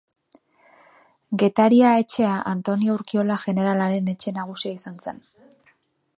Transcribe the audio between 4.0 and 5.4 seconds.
etxe nagusia izan zen.